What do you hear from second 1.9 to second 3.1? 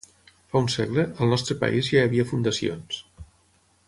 ja hi havia fundacions.